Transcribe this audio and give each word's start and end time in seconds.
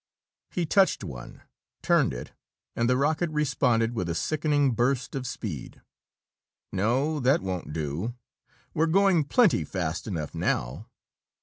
He 0.49 0.65
touched 0.65 1.03
one, 1.03 1.43
turned 1.83 2.11
it, 2.11 2.31
and 2.75 2.89
the 2.89 2.97
rocket 2.97 3.29
responded 3.29 3.93
with 3.93 4.09
a 4.09 4.15
sickening 4.15 4.71
burst 4.71 5.13
of 5.13 5.27
speed. 5.27 5.79
"No, 6.73 7.19
that 7.19 7.41
won't 7.41 7.71
do! 7.71 8.15
We're 8.73 8.87
going 8.87 9.25
plenty 9.25 9.63
fast 9.63 10.07
enough 10.07 10.33
now!" 10.33 10.87